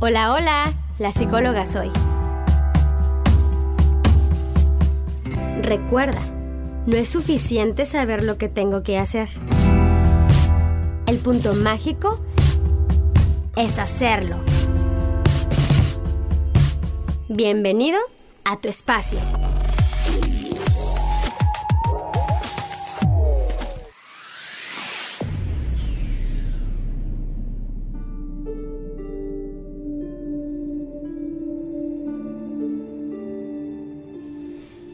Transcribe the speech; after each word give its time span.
Hola, 0.00 0.32
hola, 0.32 0.74
la 1.00 1.10
psicóloga 1.10 1.66
soy. 1.66 1.90
Recuerda, 5.60 6.20
no 6.86 6.96
es 6.96 7.08
suficiente 7.08 7.84
saber 7.84 8.22
lo 8.22 8.38
que 8.38 8.48
tengo 8.48 8.84
que 8.84 8.96
hacer. 8.96 9.28
El 11.08 11.18
punto 11.18 11.52
mágico 11.56 12.24
es 13.56 13.80
hacerlo. 13.80 14.36
Bienvenido 17.28 17.98
a 18.44 18.56
tu 18.56 18.68
espacio. 18.68 19.18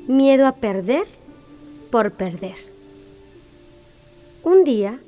Miedo 0.07 0.47
a 0.47 0.53
perder 0.53 1.07
por 1.91 2.13
perder. 2.13 2.57
Un 4.43 4.63
día, 4.63 4.99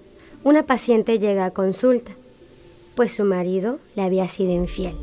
una 0.42 0.62
paciente 0.62 1.18
llega 1.18 1.45
a 1.45 1.50
consulta, 1.50 2.12
pues 2.95 3.12
su 3.12 3.24
marido 3.24 3.78
le 3.95 4.04
había 4.04 4.27
sido 4.27 4.52
infiel. 4.52 4.96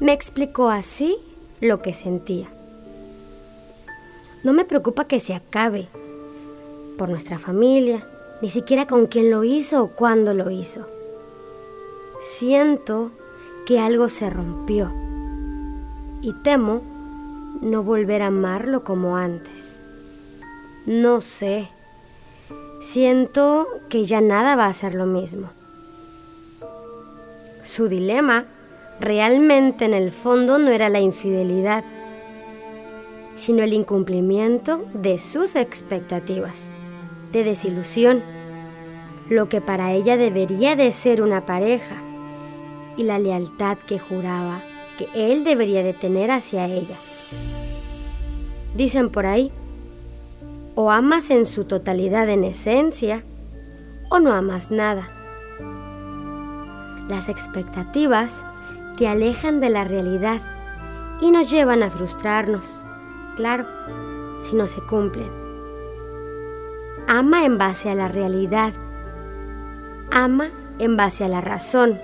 Me 0.00 0.14
explicó 0.14 0.70
así 0.70 1.18
lo 1.60 1.82
que 1.82 1.92
sentía. 1.92 2.48
No 4.44 4.54
me 4.54 4.64
preocupa 4.64 5.06
que 5.06 5.20
se 5.20 5.34
acabe 5.34 5.88
por 6.96 7.10
nuestra 7.10 7.38
familia, 7.38 8.08
ni 8.40 8.48
siquiera 8.48 8.86
con 8.86 9.08
quién 9.08 9.30
lo 9.30 9.44
hizo 9.44 9.82
o 9.82 9.88
cuándo 9.88 10.32
lo 10.32 10.50
hizo. 10.50 10.86
Siento 12.38 13.10
que 13.66 13.78
algo 13.78 14.08
se 14.08 14.30
rompió 14.30 14.90
y 16.22 16.32
temo 16.42 16.95
no 17.60 17.82
volver 17.82 18.22
a 18.22 18.28
amarlo 18.28 18.84
como 18.84 19.16
antes. 19.16 19.80
No 20.86 21.20
sé. 21.20 21.68
Siento 22.80 23.66
que 23.88 24.04
ya 24.04 24.20
nada 24.20 24.56
va 24.56 24.66
a 24.66 24.72
ser 24.72 24.94
lo 24.94 25.06
mismo. 25.06 25.50
Su 27.64 27.88
dilema 27.88 28.44
realmente 29.00 29.84
en 29.84 29.94
el 29.94 30.12
fondo 30.12 30.58
no 30.58 30.70
era 30.70 30.88
la 30.88 31.00
infidelidad, 31.00 31.84
sino 33.36 33.62
el 33.62 33.72
incumplimiento 33.72 34.84
de 34.94 35.18
sus 35.18 35.56
expectativas, 35.56 36.70
de 37.32 37.44
desilusión, 37.44 38.22
lo 39.28 39.48
que 39.48 39.60
para 39.60 39.92
ella 39.92 40.16
debería 40.16 40.76
de 40.76 40.92
ser 40.92 41.20
una 41.20 41.44
pareja 41.44 41.96
y 42.96 43.04
la 43.04 43.18
lealtad 43.18 43.76
que 43.78 43.98
juraba 43.98 44.62
que 44.96 45.08
él 45.14 45.44
debería 45.44 45.82
de 45.82 45.92
tener 45.92 46.30
hacia 46.30 46.66
ella. 46.66 46.96
Dicen 48.76 49.10
por 49.10 49.26
ahí, 49.26 49.50
o 50.74 50.90
amas 50.90 51.30
en 51.30 51.46
su 51.46 51.64
totalidad 51.64 52.28
en 52.28 52.44
esencia, 52.44 53.22
o 54.10 54.18
no 54.18 54.34
amas 54.34 54.70
nada. 54.70 55.08
Las 57.08 57.28
expectativas 57.28 58.44
te 58.98 59.08
alejan 59.08 59.60
de 59.60 59.70
la 59.70 59.84
realidad 59.84 60.40
y 61.20 61.30
nos 61.30 61.50
llevan 61.50 61.82
a 61.82 61.90
frustrarnos, 61.90 62.82
claro, 63.36 63.66
si 64.40 64.54
no 64.54 64.66
se 64.66 64.80
cumplen. 64.82 65.30
Ama 67.08 67.44
en 67.44 67.56
base 67.56 67.88
a 67.88 67.94
la 67.94 68.08
realidad. 68.08 68.72
Ama 70.10 70.50
en 70.78 70.96
base 70.96 71.24
a 71.24 71.28
la 71.28 71.40
razón. 71.40 71.98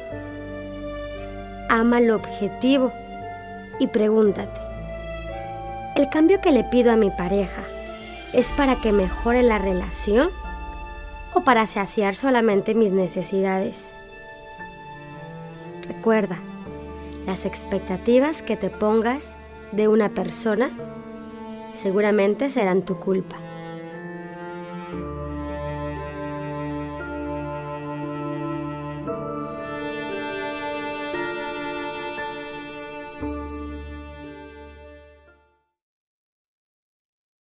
Ama 1.69 2.01
lo 2.01 2.17
objetivo 2.17 2.93
y 3.81 3.89
pregúntate, 3.89 4.61
¿El 5.95 6.09
cambio 6.09 6.41
que 6.41 6.53
le 6.53 6.65
pido 6.65 6.91
a 6.91 6.97
mi 6.97 7.11
pareja 7.11 7.63
es 8.33 8.51
para 8.53 8.77
que 8.77 8.93
mejore 8.93 9.43
la 9.43 9.59
relación 9.59 10.31
o 11.35 11.43
para 11.43 11.67
saciar 11.67 12.15
solamente 12.15 12.75
mis 12.75 12.95
necesidades? 12.95 13.95
Recuerda, 15.87 16.39
las 17.27 17.45
expectativas 17.45 18.43
que 18.43 18.57
te 18.57 18.71
pongas 18.71 19.37
de 19.73 19.89
una 19.89 20.09
persona 20.09 20.71
seguramente 21.75 22.49
serán 22.49 22.83
tu 22.83 22.99
culpa. 22.99 23.37